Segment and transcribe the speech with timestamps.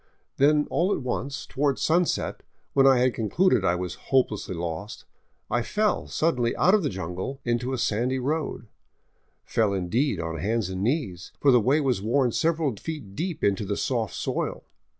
[0.37, 2.41] Then all at once, toward sunset,
[2.73, 5.05] when I had concluded I was hope lessly lost,
[5.47, 8.65] I fell suddenly out of the jungle into a sandy road,
[9.45, 13.43] fell in deed on hands and knees, for the way was worn several feet deep
[13.43, 14.63] into the soft soil.